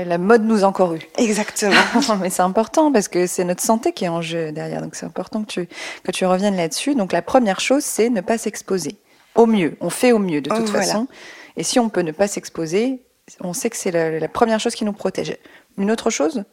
La 0.05 0.17
mode 0.17 0.43
nous 0.43 0.63
a 0.63 0.67
encore 0.67 0.93
eu. 0.93 0.99
Exactement. 1.17 1.73
Mais 2.21 2.29
c'est 2.29 2.43
important 2.43 2.91
parce 2.91 3.07
que 3.07 3.25
c'est 3.27 3.43
notre 3.43 3.63
santé 3.63 3.93
qui 3.93 4.05
est 4.05 4.09
en 4.09 4.21
jeu 4.21 4.51
derrière. 4.51 4.81
Donc 4.81 4.95
c'est 4.95 5.05
important 5.05 5.43
que 5.43 5.47
tu, 5.47 5.67
que 6.03 6.11
tu 6.11 6.25
reviennes 6.25 6.55
là-dessus. 6.55 6.95
Donc 6.95 7.11
la 7.11 7.21
première 7.21 7.59
chose, 7.59 7.83
c'est 7.83 8.09
ne 8.09 8.21
pas 8.21 8.37
s'exposer. 8.37 8.97
Au 9.33 9.47
mieux. 9.47 9.75
On 9.81 9.89
fait 9.89 10.11
au 10.11 10.19
mieux 10.19 10.41
de 10.41 10.49
toute 10.49 10.69
façon. 10.69 11.07
Et 11.57 11.63
si 11.63 11.79
on 11.79 11.89
peut 11.89 12.01
ne 12.01 12.11
pas 12.11 12.27
s'exposer, 12.27 13.01
on 13.41 13.53
sait 13.53 13.69
que 13.69 13.75
c'est 13.75 13.91
la, 13.91 14.19
la 14.19 14.27
première 14.29 14.59
chose 14.59 14.75
qui 14.75 14.85
nous 14.85 14.93
protège. 14.93 15.35
Une 15.77 15.91
autre 15.91 16.09
chose 16.09 16.43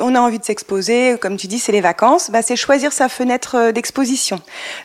on 0.00 0.14
a 0.14 0.20
envie 0.20 0.38
de 0.38 0.44
s'exposer, 0.44 1.16
comme 1.20 1.36
tu 1.36 1.46
dis, 1.46 1.58
c'est 1.58 1.72
les 1.72 1.80
vacances, 1.80 2.30
bah, 2.30 2.42
c'est 2.42 2.56
choisir 2.56 2.92
sa 2.92 3.08
fenêtre 3.08 3.56
euh, 3.56 3.72
d'exposition. 3.72 4.40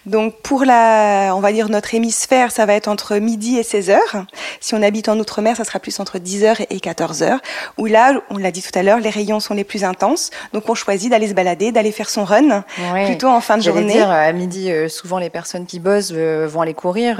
Donc 0.05 0.35
pour 0.41 0.65
la, 0.65 1.33
on 1.35 1.39
va 1.39 1.51
dire 1.51 1.69
notre 1.69 1.93
hémisphère, 1.93 2.51
ça 2.51 2.65
va 2.65 2.73
être 2.73 2.87
entre 2.87 3.17
midi 3.17 3.57
et 3.57 3.63
16 3.63 3.89
heures. 3.89 4.25
Si 4.59 4.75
on 4.75 4.81
habite 4.81 5.09
en 5.09 5.17
outre-mer, 5.19 5.55
ça 5.55 5.63
sera 5.63 5.79
plus 5.79 5.99
entre 5.99 6.19
10 6.19 6.43
heures 6.43 6.61
et 6.69 6.79
14 6.79 7.23
heures. 7.23 7.39
Où 7.77 7.85
là, 7.85 8.21
on 8.29 8.37
l'a 8.37 8.51
dit 8.51 8.61
tout 8.61 8.77
à 8.77 8.83
l'heure, 8.83 8.99
les 8.99 9.09
rayons 9.09 9.39
sont 9.39 9.53
les 9.53 9.63
plus 9.63 9.83
intenses. 9.83 10.29
Donc 10.53 10.69
on 10.69 10.75
choisit 10.75 11.09
d'aller 11.09 11.27
se 11.27 11.33
balader, 11.33 11.71
d'aller 11.71 11.91
faire 11.91 12.09
son 12.09 12.23
run, 12.23 12.63
plutôt 13.05 13.27
en 13.27 13.41
fin 13.41 13.57
de 13.57 13.63
journée. 13.63 13.93
Dire, 13.93 14.09
à 14.09 14.31
midi, 14.31 14.71
euh, 14.71 14.87
souvent 14.87 15.17
les 15.17 15.29
personnes 15.29 15.65
qui 15.65 15.79
bossent 15.79 16.11
euh, 16.13 16.47
vont 16.49 16.61
aller 16.61 16.73
courir. 16.73 17.17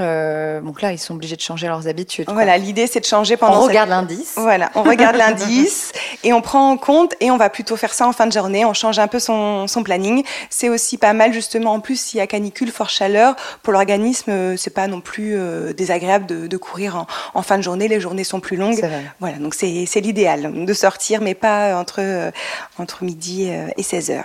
donc 0.62 0.82
là, 0.82 0.92
ils 0.92 0.98
sont 0.98 1.14
obligés 1.14 1.36
de 1.36 1.40
changer 1.40 1.66
leurs 1.66 1.88
habitudes. 1.88 2.28
Voilà, 2.30 2.58
l'idée 2.58 2.86
c'est 2.86 3.00
de 3.00 3.06
changer 3.06 3.36
pendant. 3.36 3.58
On 3.58 3.66
regarde 3.66 3.88
l'indice. 3.88 4.34
Voilà, 4.36 4.70
on 4.74 4.82
regarde 4.82 5.16
l'indice 5.16 5.92
et 6.24 6.32
on 6.32 6.40
prend 6.40 6.70
en 6.70 6.76
compte 6.76 7.14
et 7.20 7.30
on 7.30 7.36
va 7.36 7.50
plutôt 7.50 7.63
faire 7.76 7.94
ça 7.94 8.06
en 8.06 8.12
fin 8.12 8.26
de 8.26 8.32
journée. 8.32 8.64
On 8.64 8.74
change 8.74 8.98
un 8.98 9.08
peu 9.08 9.18
son, 9.18 9.66
son 9.66 9.82
planning. 9.82 10.24
C'est 10.50 10.68
aussi 10.68 10.98
pas 10.98 11.12
mal 11.12 11.32
justement 11.32 11.72
en 11.72 11.80
plus 11.80 12.00
s'il 12.00 12.18
y 12.18 12.20
a 12.20 12.26
canicule, 12.26 12.70
forte 12.70 12.90
chaleur 12.90 13.36
pour 13.62 13.72
l'organisme. 13.72 14.30
Euh, 14.30 14.56
c'est 14.56 14.70
pas 14.70 14.86
non 14.86 15.00
plus 15.00 15.34
euh, 15.36 15.72
désagréable 15.72 16.26
de, 16.26 16.46
de 16.46 16.56
courir 16.56 16.96
en, 16.96 17.06
en, 17.34 17.42
fin 17.42 17.58
de 17.58 17.62
journée. 17.62 17.88
Les 17.88 18.00
journées 18.00 18.24
sont 18.24 18.40
plus 18.40 18.56
longues. 18.56 18.84
Voilà, 19.20 19.38
donc 19.38 19.54
c'est 19.54 20.00
l'idéal 20.00 20.64
de 20.64 20.72
sortir, 20.72 21.20
mais 21.20 21.34
pas 21.34 21.76
entre 21.76 22.00
euh, 22.00 22.30
entre 22.78 23.04
midi 23.04 23.50
et 23.76 23.82
16 23.82 24.10
heures. 24.10 24.24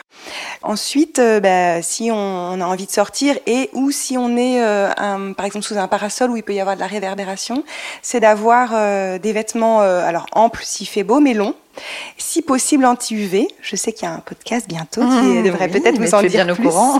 Ensuite, 0.61 1.21
bah, 1.41 1.81
si 1.81 2.09
on, 2.11 2.61
a 2.61 2.65
envie 2.65 2.85
de 2.85 2.91
sortir 2.91 3.37
et 3.45 3.69
ou 3.73 3.91
si 3.91 4.17
on 4.17 4.35
est 4.37 4.59
un, 4.59 5.33
par 5.33 5.45
exemple 5.45 5.65
sous 5.65 5.77
un 5.77 5.87
parasol 5.87 6.31
où 6.31 6.37
il 6.37 6.43
peut 6.43 6.53
y 6.53 6.59
avoir 6.59 6.75
de 6.75 6.81
la 6.81 6.87
réverbération, 6.87 7.63
c'est 8.01 8.19
d'avoir 8.19 8.71
des 9.19 9.33
vêtements 9.33 9.81
alors 9.81 10.25
amples 10.31 10.63
s'il 10.63 10.87
fait 10.87 11.03
beau, 11.03 11.19
mais 11.19 11.33
longs 11.33 11.55
si 12.17 12.41
possible 12.41 12.85
anti-UV. 12.85 13.47
Je 13.61 13.75
sais 13.75 13.93
qu'il 13.93 14.07
y 14.07 14.11
a 14.11 14.13
un 14.13 14.19
podcast 14.19 14.67
bientôt 14.67 15.01
qui 15.01 15.07
mmh, 15.07 15.43
devrait 15.43 15.67
peut-être 15.67 15.97
vous 15.97 16.13
en 16.13 16.21
dire 16.21 16.45
bien 16.45 16.55
plus. 16.55 16.67
au 16.67 16.69
courant. 16.69 16.99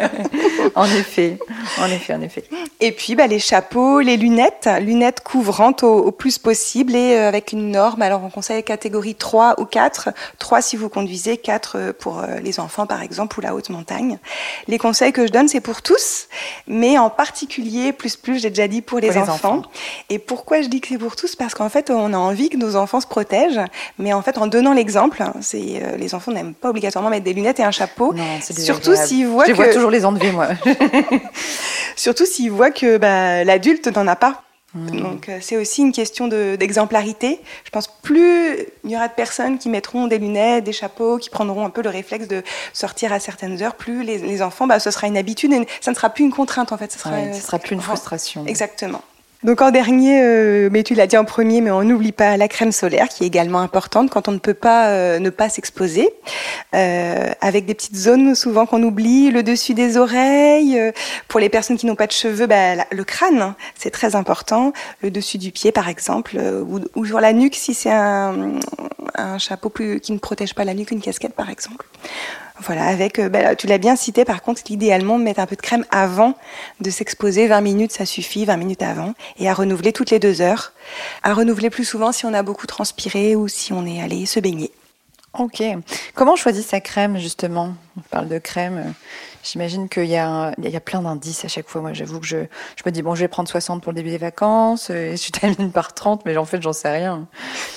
en 0.74 0.84
effet, 0.84 1.38
en 1.78 1.86
effet, 1.86 2.14
en 2.14 2.20
effet. 2.22 2.44
Et 2.80 2.92
puis 2.92 3.14
bah, 3.14 3.26
les 3.26 3.38
chapeaux, 3.38 4.00
les 4.00 4.16
lunettes, 4.16 4.68
lunettes 4.80 5.20
couvrantes 5.20 5.82
au, 5.82 6.10
plus 6.12 6.38
possible 6.38 6.94
et 6.94 7.16
euh, 7.16 7.28
avec 7.28 7.52
une 7.52 7.70
norme. 7.70 8.02
Alors 8.02 8.22
on 8.24 8.30
conseille 8.30 8.62
catégorie 8.62 9.14
3 9.14 9.60
ou 9.60 9.64
4. 9.64 10.10
3 10.38 10.62
si 10.62 10.76
vous 10.76 10.88
conduisez, 10.88 11.36
4 11.36 11.76
euh, 11.76 11.92
pour 11.92 12.20
euh, 12.20 12.38
les 12.42 12.60
enfants 12.60 12.86
par 12.86 13.02
exemple 13.02 13.38
ou 13.38 13.42
la 13.42 13.54
haute 13.54 13.70
montagne. 13.70 14.18
Les 14.68 14.78
conseils 14.78 15.12
que 15.12 15.26
je 15.26 15.32
donne 15.32 15.48
c'est 15.48 15.60
pour 15.60 15.82
tous, 15.82 16.28
mais 16.66 16.98
en 16.98 17.10
particulier 17.10 17.92
plus 17.92 18.16
plus 18.16 18.40
j'ai 18.40 18.50
déjà 18.50 18.68
dit 18.68 18.82
pour 18.82 18.98
les, 18.98 19.16
enfants. 19.16 19.32
enfants. 19.32 19.62
Et 20.10 20.18
pourquoi 20.18 20.62
je 20.62 20.68
dis 20.68 20.80
que 20.80 20.88
c'est 20.88 20.98
pour 20.98 21.16
tous? 21.16 21.36
Parce 21.36 21.54
qu'en 21.54 21.68
fait 21.68 21.90
on 21.90 22.12
a 22.12 22.18
envie 22.18 22.48
que 22.48 22.56
nos 22.56 22.76
enfants 22.76 23.00
se 23.00 23.06
protègent 23.06 23.60
mais 23.98 24.12
en 24.12 24.22
fait, 24.22 24.38
en 24.38 24.46
donnant 24.46 24.72
l'exemple, 24.72 25.22
c'est 25.40 25.82
euh, 25.82 25.96
les 25.96 26.14
enfants 26.14 26.32
n'aiment 26.32 26.54
pas 26.54 26.70
obligatoirement 26.70 27.10
mettre 27.10 27.24
des 27.24 27.32
lunettes 27.32 27.60
et 27.60 27.64
un 27.64 27.70
chapeau. 27.70 28.12
Non, 28.12 28.24
surtout 28.40 28.94
s'ils 28.96 29.26
voient 29.26 29.44
Je 29.44 29.52
que... 29.52 29.56
vois 29.56 29.68
toujours 29.68 29.90
les 29.90 30.04
enlever, 30.04 30.32
moi. 30.32 30.48
surtout 31.96 32.26
s'ils 32.26 32.50
voient 32.50 32.70
que 32.70 32.98
bah, 32.98 33.44
l'adulte 33.44 33.88
n'en 33.88 34.06
a 34.06 34.16
pas. 34.16 34.42
Hmm. 34.74 35.00
Donc 35.00 35.28
euh, 35.28 35.38
c'est 35.40 35.56
aussi 35.56 35.80
une 35.80 35.92
question 35.92 36.28
d'exemplarité. 36.28 37.40
Je 37.64 37.70
pense 37.70 37.88
plus 38.02 38.58
il 38.84 38.90
y 38.90 38.96
aura 38.96 39.08
de 39.08 39.14
personnes 39.14 39.58
qui 39.58 39.68
mettront 39.68 40.06
des 40.06 40.18
lunettes, 40.18 40.64
des 40.64 40.72
chapeaux, 40.72 41.18
qui 41.18 41.30
prendront 41.30 41.64
un 41.64 41.70
peu 41.70 41.82
le 41.82 41.88
réflexe 41.88 42.28
de 42.28 42.42
sortir 42.72 43.12
à 43.12 43.20
certaines 43.20 43.62
heures, 43.62 43.76
plus 43.76 44.02
les, 44.02 44.42
enfants, 44.42 44.66
bah, 44.66 44.78
ce 44.78 44.90
sera 44.90 45.06
une 45.06 45.16
habitude 45.16 45.52
et 45.52 45.66
ça 45.80 45.92
ne 45.92 45.96
sera 45.96 46.10
plus 46.10 46.24
une 46.24 46.32
contrainte 46.32 46.72
en 46.72 46.78
fait. 46.78 46.92
Ce 46.92 46.98
sera, 46.98 47.32
sera 47.32 47.58
plus 47.58 47.74
une 47.74 47.80
frustration. 47.80 48.44
Exactement. 48.46 49.02
Donc 49.42 49.60
en 49.60 49.70
dernier, 49.70 50.22
euh, 50.22 50.68
mais 50.72 50.82
tu 50.82 50.94
l'as 50.94 51.06
dit 51.06 51.16
en 51.16 51.24
premier, 51.24 51.60
mais 51.60 51.70
on 51.70 51.82
n'oublie 51.84 52.12
pas 52.12 52.36
la 52.36 52.48
crème 52.48 52.72
solaire 52.72 53.08
qui 53.08 53.24
est 53.24 53.26
également 53.26 53.60
importante 53.60 54.10
quand 54.10 54.28
on 54.28 54.32
ne 54.32 54.38
peut 54.38 54.54
pas 54.54 54.88
euh, 54.88 55.18
ne 55.18 55.30
pas 55.30 55.48
s'exposer, 55.48 56.08
euh, 56.74 57.30
avec 57.40 57.66
des 57.66 57.74
petites 57.74 57.96
zones 57.96 58.34
souvent 58.34 58.66
qu'on 58.66 58.82
oublie, 58.82 59.30
le 59.30 59.42
dessus 59.42 59.74
des 59.74 59.98
oreilles, 59.98 60.80
pour 61.28 61.38
les 61.38 61.48
personnes 61.48 61.76
qui 61.76 61.86
n'ont 61.86 61.96
pas 61.96 62.06
de 62.06 62.12
cheveux, 62.12 62.46
bah, 62.46 62.76
le 62.90 63.04
crâne, 63.04 63.42
hein, 63.42 63.56
c'est 63.74 63.90
très 63.90 64.16
important, 64.16 64.72
le 65.02 65.10
dessus 65.10 65.38
du 65.38 65.52
pied 65.52 65.70
par 65.70 65.88
exemple, 65.88 66.38
ou, 66.94 67.04
sur 67.04 67.20
la 67.20 67.32
nuque 67.32 67.56
si 67.56 67.74
c'est 67.74 67.92
un, 67.92 68.54
un 69.14 69.38
chapeau 69.38 69.70
qui 69.70 70.12
ne 70.12 70.18
protège 70.18 70.54
pas 70.54 70.64
la 70.64 70.74
nuque, 70.74 70.90
une 70.90 71.00
casquette 71.02 71.34
par 71.34 71.50
exemple. 71.50 71.86
Voilà, 72.60 72.86
avec, 72.86 73.18
euh, 73.18 73.28
bah, 73.28 73.54
tu 73.54 73.66
l'as 73.66 73.78
bien 73.78 73.96
cité, 73.96 74.24
par 74.24 74.42
contre, 74.42 74.62
l'idéalement, 74.68 75.18
mettre 75.18 75.40
un 75.40 75.46
peu 75.46 75.56
de 75.56 75.60
crème 75.60 75.84
avant 75.90 76.34
de 76.80 76.90
s'exposer. 76.90 77.46
20 77.48 77.60
minutes, 77.60 77.92
ça 77.92 78.06
suffit, 78.06 78.44
20 78.44 78.56
minutes 78.56 78.82
avant. 78.82 79.14
Et 79.38 79.48
à 79.48 79.54
renouveler 79.54 79.92
toutes 79.92 80.10
les 80.10 80.18
deux 80.18 80.40
heures. 80.40 80.72
À 81.22 81.34
renouveler 81.34 81.70
plus 81.70 81.84
souvent 81.84 82.12
si 82.12 82.24
on 82.24 82.32
a 82.32 82.42
beaucoup 82.42 82.66
transpiré 82.66 83.36
ou 83.36 83.48
si 83.48 83.72
on 83.72 83.84
est 83.86 84.00
allé 84.00 84.26
se 84.26 84.40
baigner. 84.40 84.70
Ok. 85.38 85.62
Comment 86.14 86.32
on 86.32 86.36
choisit 86.36 86.66
sa 86.66 86.80
crème, 86.80 87.18
justement? 87.18 87.74
On 87.96 88.00
parle 88.10 88.28
de 88.28 88.38
crème. 88.38 88.94
J'imagine 89.42 89.88
qu'il 89.88 90.06
y, 90.06 90.16
a, 90.16 90.52
il 90.60 90.68
y 90.68 90.76
a 90.76 90.80
plein 90.80 91.00
d'indices 91.02 91.44
à 91.44 91.48
chaque 91.48 91.68
fois. 91.68 91.80
Moi, 91.80 91.92
j'avoue 91.92 92.18
que 92.18 92.26
je, 92.26 92.36
je 92.36 92.82
me 92.84 92.90
dis, 92.90 93.00
bon, 93.00 93.14
je 93.14 93.20
vais 93.20 93.28
prendre 93.28 93.48
60 93.48 93.80
pour 93.80 93.92
le 93.92 93.96
début 93.96 94.10
des 94.10 94.18
vacances, 94.18 94.88
euh, 94.90 95.12
et 95.12 95.16
je 95.16 95.30
termine 95.30 95.70
par 95.70 95.94
30, 95.94 96.24
mais 96.26 96.36
en 96.36 96.44
fait, 96.44 96.60
j'en 96.60 96.72
sais 96.72 96.90
rien. 96.90 97.28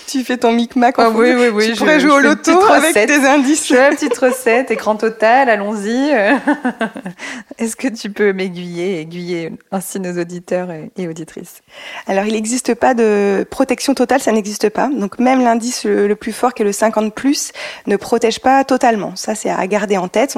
Tu 0.07 0.23
fais 0.23 0.37
ton 0.37 0.51
micmac 0.51 0.95
ah, 0.97 1.11
Oui, 1.11 1.31
oui, 1.37 1.49
oui. 1.49 1.69
Tu 1.71 1.75
pourrais 1.77 1.99
jouer 1.99 2.11
au 2.11 2.19
loto 2.19 2.59
avec 2.71 2.93
tes 2.93 3.23
indices. 3.23 3.67
Je 3.67 3.75
fais 3.75 3.91
petite 3.91 4.17
recette, 4.17 4.71
écran 4.71 4.95
total, 4.95 5.47
allons-y. 5.47 6.09
Est-ce 7.59 7.75
que 7.75 7.87
tu 7.87 8.09
peux 8.09 8.33
m'aiguiller, 8.33 8.99
aiguiller 8.99 9.53
ainsi 9.71 9.99
nos 9.99 10.19
auditeurs 10.19 10.69
et 10.71 11.07
auditrices? 11.07 11.61
Alors, 12.07 12.25
il 12.25 12.33
n'existe 12.33 12.73
pas 12.73 12.95
de 12.95 13.45
protection 13.49 13.93
totale, 13.93 14.21
ça 14.21 14.31
n'existe 14.31 14.69
pas. 14.69 14.89
Donc, 14.89 15.19
même 15.19 15.43
l'indice 15.43 15.85
le, 15.85 16.15
plus 16.15 16.33
fort, 16.33 16.55
qui 16.55 16.63
est 16.63 16.65
le 16.65 16.71
50+, 16.71 17.11
plus, 17.11 17.51
ne 17.85 17.95
protège 17.95 18.39
pas 18.39 18.63
totalement. 18.63 19.15
Ça, 19.15 19.35
c'est 19.35 19.51
à 19.51 19.65
garder 19.67 19.97
en 19.97 20.07
tête. 20.09 20.35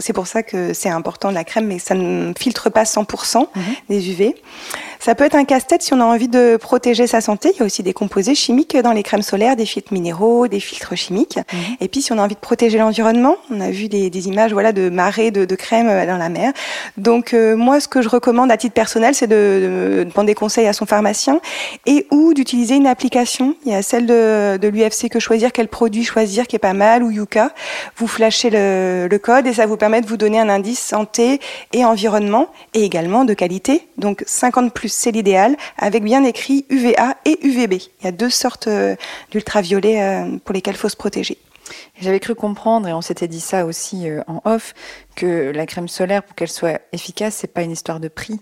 C'est 0.00 0.12
pour 0.12 0.26
ça 0.26 0.42
que 0.42 0.72
c'est 0.72 0.88
important 0.88 1.30
la 1.30 1.44
crème, 1.44 1.66
mais 1.66 1.78
ça 1.78 1.94
ne 1.94 2.32
filtre 2.38 2.70
pas 2.70 2.84
100% 2.84 3.38
mhm. 3.38 3.62
des 3.88 4.10
UV. 4.10 4.34
Ça 4.98 5.14
peut 5.14 5.24
être 5.24 5.36
un 5.36 5.44
casse-tête 5.44 5.82
si 5.82 5.92
on 5.94 6.00
a 6.00 6.04
envie 6.04 6.28
de 6.28 6.56
protéger 6.56 7.06
sa 7.06 7.20
santé. 7.20 7.52
Il 7.54 7.58
y 7.60 7.62
a 7.62 7.66
aussi 7.66 7.82
des 7.82 7.92
composés 7.92 8.34
chimiques 8.34 8.76
dans 8.76 8.92
les 8.92 9.02
crèmes 9.02 9.22
solaires, 9.22 9.56
des 9.56 9.66
filtres 9.66 9.92
minéraux, 9.92 10.48
des 10.48 10.60
filtres 10.60 10.96
chimiques. 10.96 11.36
Mhm. 11.36 11.76
Et 11.80 11.88
puis 11.88 12.02
si 12.02 12.12
on 12.12 12.18
a 12.18 12.22
envie 12.22 12.34
de 12.34 12.40
protéger 12.40 12.78
l'environnement, 12.78 13.36
on 13.50 13.60
a 13.60 13.70
vu 13.70 13.88
des, 13.88 14.28
images 14.28 14.52
voilà 14.52 14.72
de 14.72 14.88
marées 14.88 15.30
de, 15.30 15.44
de 15.44 15.54
crème 15.54 15.88
euh, 15.88 16.06
dans 16.06 16.16
la 16.16 16.28
mer. 16.28 16.52
Donc 16.96 17.34
euh, 17.34 17.54
moi, 17.56 17.80
ce 17.80 17.88
que 17.88 18.02
je 18.02 18.08
recommande 18.08 18.50
à 18.50 18.56
titre 18.56 18.74
personnel, 18.74 19.14
c'est 19.14 19.26
de, 19.26 20.04
de, 20.04 20.10
prendre 20.10 20.26
des 20.26 20.34
conseils 20.34 20.66
à 20.66 20.72
son 20.72 20.86
pharmacien 20.86 21.40
et 21.84 22.06
ou 22.10 22.34
d'utiliser 22.34 22.76
une 22.76 22.86
application. 22.86 23.54
Il 23.64 23.72
y 23.72 23.74
a 23.74 23.82
celle 23.82 24.06
de, 24.06 24.56
de 24.56 24.68
l'UFC 24.68 25.08
que 25.08 25.20
choisir, 25.20 25.52
quel 25.52 25.68
produit 25.68 26.04
choisir, 26.04 26.46
qui 26.46 26.56
est 26.56 26.60
pas 26.60 26.72
mal, 26.72 27.02
ou 27.02 27.10
Yuka. 27.10 27.52
Vous 27.96 28.06
flashez 28.06 28.50
le, 28.50 29.05
le 29.06 29.18
code 29.18 29.46
et 29.46 29.52
ça 29.52 29.66
vous 29.66 29.76
permet 29.76 30.00
de 30.00 30.06
vous 30.06 30.16
donner 30.16 30.38
un 30.40 30.48
indice 30.48 30.80
santé 30.80 31.40
et 31.72 31.84
environnement 31.84 32.48
et 32.74 32.84
également 32.84 33.24
de 33.24 33.34
qualité. 33.34 33.86
Donc 33.98 34.24
50 34.26 34.72
plus 34.72 34.92
c'est 34.92 35.10
l'idéal, 35.10 35.56
avec 35.78 36.02
bien 36.02 36.24
écrit 36.24 36.66
UVA 36.68 37.16
et 37.24 37.38
UVB. 37.46 37.74
Il 37.74 38.04
y 38.04 38.06
a 38.06 38.12
deux 38.12 38.30
sortes 38.30 38.66
euh, 38.66 38.96
d'ultraviolets 39.30 40.02
euh, 40.02 40.38
pour 40.44 40.54
lesquels 40.54 40.74
il 40.74 40.78
faut 40.78 40.88
se 40.88 40.96
protéger. 40.96 41.38
J'avais 42.00 42.20
cru 42.20 42.34
comprendre, 42.34 42.86
et 42.88 42.92
on 42.92 43.00
s'était 43.00 43.26
dit 43.26 43.40
ça 43.40 43.66
aussi 43.66 44.08
euh, 44.08 44.22
en 44.28 44.40
off, 44.44 44.74
que 45.16 45.50
la 45.50 45.66
crème 45.66 45.88
solaire, 45.88 46.22
pour 46.22 46.36
qu'elle 46.36 46.50
soit 46.50 46.80
efficace, 46.92 47.36
c'est 47.40 47.52
pas 47.52 47.62
une 47.62 47.72
histoire 47.72 47.98
de 47.98 48.08
prix. 48.08 48.40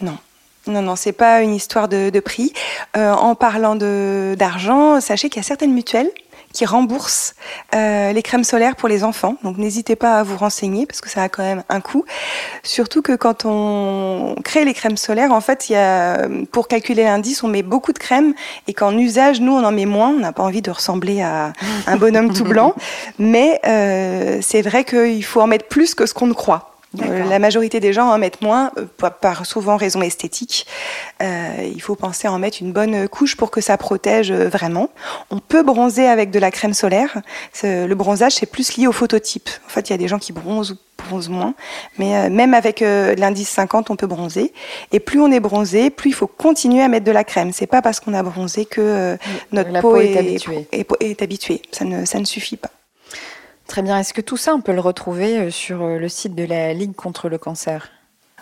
Non. 0.00 0.18
Non, 0.66 0.82
non, 0.82 0.96
c'est 0.96 1.12
pas 1.12 1.42
une 1.42 1.54
histoire 1.54 1.88
de, 1.88 2.18
prix. 2.18 2.52
en 2.96 3.36
parlant 3.36 3.76
d'argent, 3.76 5.00
sachez 5.00 5.28
qu'il 5.28 5.40
y 5.40 5.44
a 5.44 5.46
certaines 5.46 5.72
mutuelles 5.72 6.10
qui 6.56 6.64
rembourse 6.64 7.34
euh, 7.74 8.12
les 8.12 8.22
crèmes 8.22 8.42
solaires 8.42 8.76
pour 8.76 8.88
les 8.88 9.04
enfants. 9.04 9.36
Donc 9.44 9.58
n'hésitez 9.58 9.94
pas 9.94 10.20
à 10.20 10.22
vous 10.22 10.38
renseigner 10.38 10.86
parce 10.86 11.02
que 11.02 11.10
ça 11.10 11.22
a 11.22 11.28
quand 11.28 11.42
même 11.42 11.62
un 11.68 11.82
coût. 11.82 12.06
Surtout 12.62 13.02
que 13.02 13.14
quand 13.14 13.44
on 13.44 14.34
crée 14.42 14.64
les 14.64 14.72
crèmes 14.72 14.96
solaires, 14.96 15.32
en 15.32 15.42
fait, 15.42 15.68
il 15.68 15.74
y 15.74 15.76
a, 15.76 16.26
pour 16.52 16.66
calculer 16.66 17.04
l'indice, 17.04 17.42
on 17.42 17.48
met 17.48 17.62
beaucoup 17.62 17.92
de 17.92 17.98
crème 17.98 18.32
et 18.68 18.72
qu'en 18.72 18.96
usage, 18.96 19.38
nous, 19.42 19.52
on 19.52 19.64
en 19.64 19.70
met 19.70 19.84
moins. 19.84 20.08
On 20.08 20.20
n'a 20.20 20.32
pas 20.32 20.44
envie 20.44 20.62
de 20.62 20.70
ressembler 20.70 21.20
à 21.20 21.52
un 21.86 21.96
bonhomme 21.96 22.32
tout 22.32 22.44
blanc. 22.44 22.74
Mais 23.18 23.60
euh, 23.66 24.38
c'est 24.40 24.62
vrai 24.62 24.84
qu'il 24.84 25.24
faut 25.24 25.42
en 25.42 25.46
mettre 25.46 25.68
plus 25.68 25.94
que 25.94 26.06
ce 26.06 26.14
qu'on 26.14 26.26
ne 26.26 26.32
croit. 26.32 26.75
Euh, 27.02 27.24
la 27.24 27.38
majorité 27.38 27.80
des 27.80 27.92
gens 27.92 28.08
en 28.08 28.18
mettent 28.18 28.42
moins, 28.42 28.70
euh, 28.78 29.10
par 29.10 29.46
souvent 29.46 29.76
raison 29.76 30.02
esthétique. 30.02 30.66
Euh, 31.22 31.70
il 31.72 31.80
faut 31.80 31.96
penser 31.96 32.28
à 32.28 32.32
en 32.32 32.38
mettre 32.38 32.58
une 32.60 32.72
bonne 32.72 33.08
couche 33.08 33.36
pour 33.36 33.50
que 33.50 33.60
ça 33.60 33.76
protège 33.76 34.32
vraiment. 34.32 34.90
On 35.30 35.38
peut 35.38 35.62
bronzer 35.62 36.06
avec 36.06 36.30
de 36.30 36.38
la 36.38 36.50
crème 36.50 36.74
solaire. 36.74 37.20
Le 37.62 37.94
bronzage, 37.94 38.32
c'est 38.32 38.46
plus 38.46 38.76
lié 38.76 38.86
au 38.86 38.92
phototype. 38.92 39.48
En 39.66 39.70
fait, 39.70 39.88
il 39.88 39.92
y 39.92 39.94
a 39.94 39.98
des 39.98 40.08
gens 40.08 40.18
qui 40.18 40.32
bronzent 40.32 40.72
ou 40.72 40.76
bronzent 41.08 41.28
moins. 41.28 41.54
Mais 41.98 42.30
même 42.30 42.54
avec 42.54 42.80
l'indice 42.80 43.50
50, 43.50 43.90
on 43.90 43.96
peut 43.96 44.06
bronzer. 44.06 44.52
Et 44.92 45.00
plus 45.00 45.20
on 45.20 45.30
est 45.30 45.40
bronzé, 45.40 45.90
plus 45.90 46.10
il 46.10 46.14
faut 46.14 46.26
continuer 46.26 46.82
à 46.82 46.88
mettre 46.88 47.04
de 47.04 47.12
la 47.12 47.24
crème. 47.24 47.52
C'est 47.52 47.66
pas 47.66 47.82
parce 47.82 48.00
qu'on 48.00 48.14
a 48.14 48.22
bronzé 48.22 48.64
que 48.64 49.16
notre 49.52 49.80
peau, 49.80 49.96
est, 49.96 50.46
est, 50.72 51.22
habituée. 51.22 51.62
Ça 51.72 51.84
ne, 51.84 52.04
ça 52.04 52.18
ne 52.18 52.24
suffit 52.24 52.56
pas. 52.56 52.70
Très 53.66 53.82
bien. 53.82 53.98
Est-ce 53.98 54.14
que 54.14 54.20
tout 54.20 54.36
ça, 54.36 54.54
on 54.54 54.60
peut 54.60 54.72
le 54.72 54.80
retrouver 54.80 55.38
euh, 55.38 55.50
sur 55.50 55.82
euh, 55.82 55.98
le 55.98 56.08
site 56.08 56.34
de 56.34 56.44
la 56.44 56.72
Ligue 56.72 56.94
contre 56.94 57.28
le 57.28 57.38
cancer? 57.38 57.95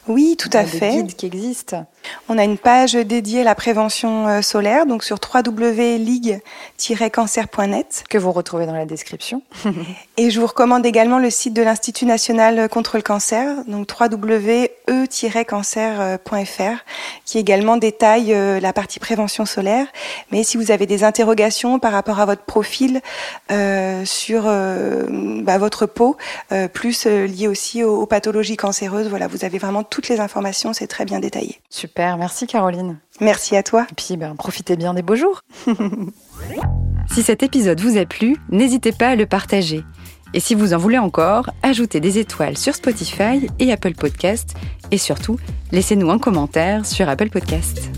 Oui, 0.06 0.36
tout 0.38 0.50
à 0.52 0.64
des 0.64 0.68
fait. 0.68 0.90
guides 0.90 1.16
qui 1.16 1.24
existent. 1.26 1.86
On 2.28 2.36
a 2.36 2.44
une 2.44 2.58
page 2.58 2.92
dédiée 2.92 3.40
à 3.40 3.44
la 3.44 3.54
prévention 3.54 4.28
euh, 4.28 4.42
solaire, 4.42 4.84
donc 4.86 5.02
sur 5.04 5.16
www.ligue-cancer.net. 5.18 8.04
Que 8.10 8.18
vous 8.18 8.32
retrouvez 8.32 8.66
dans 8.66 8.74
la 8.74 8.84
description. 8.84 9.40
Et 10.16 10.30
je 10.30 10.40
vous 10.40 10.46
recommande 10.46 10.84
également 10.84 11.18
le 11.18 11.30
site 11.30 11.54
de 11.54 11.62
l'Institut 11.62 12.04
national 12.04 12.68
contre 12.68 12.96
le 12.96 13.02
cancer, 13.02 13.64
donc 13.66 13.88
www.e-cancer.fr, 13.98 16.84
qui 17.24 17.38
également 17.38 17.78
détaille 17.78 18.34
euh, 18.34 18.60
la 18.60 18.72
partie 18.72 19.00
prévention 19.00 19.46
solaire. 19.46 19.86
Mais 20.30 20.44
si 20.44 20.56
vous 20.56 20.70
avez 20.70 20.86
des 20.86 21.04
interrogations 21.04 21.78
par 21.78 21.92
rapport 21.92 22.20
à 22.20 22.26
votre 22.26 22.42
profil 22.42 23.00
euh, 23.50 24.04
sur 24.04 24.44
euh, 24.46 25.04
bah, 25.42 25.58
votre 25.58 25.86
peau, 25.86 26.16
euh, 26.52 26.68
plus 26.68 27.06
lié 27.06 27.48
aussi 27.48 27.82
aux, 27.82 28.02
aux 28.02 28.06
pathologies 28.06 28.56
cancéreuses, 28.56 29.08
voilà, 29.08 29.26
vous 29.26 29.44
avez 29.44 29.58
vraiment 29.58 29.82
toutes 29.94 30.08
les 30.08 30.18
informations, 30.18 30.72
c'est 30.72 30.88
très 30.88 31.04
bien 31.04 31.20
détaillé. 31.20 31.60
Super, 31.70 32.16
merci 32.16 32.48
Caroline. 32.48 32.98
Merci 33.20 33.54
à 33.56 33.62
toi. 33.62 33.86
Et 33.88 33.94
puis, 33.94 34.16
ben, 34.16 34.34
profitez 34.34 34.74
bien 34.74 34.92
des 34.92 35.02
beaux 35.02 35.16
jours. 35.16 35.42
Si 37.12 37.22
cet 37.22 37.42
épisode 37.42 37.80
vous 37.80 37.98
a 37.98 38.06
plu, 38.06 38.34
n'hésitez 38.48 38.90
pas 38.90 39.10
à 39.10 39.14
le 39.14 39.26
partager. 39.26 39.84
Et 40.32 40.40
si 40.40 40.54
vous 40.54 40.72
en 40.72 40.78
voulez 40.78 40.98
encore, 40.98 41.50
ajoutez 41.62 42.00
des 42.00 42.18
étoiles 42.18 42.56
sur 42.56 42.74
Spotify 42.74 43.46
et 43.58 43.70
Apple 43.70 43.94
Podcast. 43.94 44.54
Et 44.90 44.98
surtout, 44.98 45.38
laissez-nous 45.70 46.10
un 46.10 46.18
commentaire 46.18 46.86
sur 46.86 47.06
Apple 47.08 47.28
Podcast. 47.28 47.90